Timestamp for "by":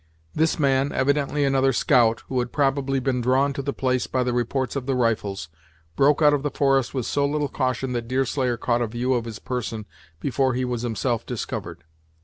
4.07-4.23